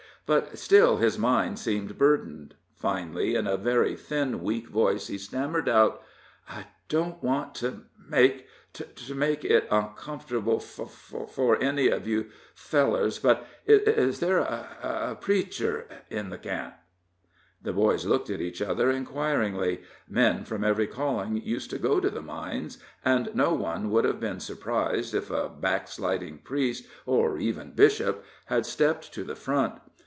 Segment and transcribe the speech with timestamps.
[0.27, 2.55] But still his mind seemed burdened.
[2.77, 6.03] Finally, in a very thin, weak voice, he stammered out:
[6.47, 10.87] "I don't want to make to make it uncomfortable for
[11.27, 16.75] for any of you fellers, but is ther' a a preacher in the camp?"
[17.61, 22.09] The boys looked at each other inquiringly; men from every calling used to go to
[22.09, 27.71] the mines, and no one would have been surprised if a backsliding priest, or even
[27.71, 29.73] bishop, had stepped to the front.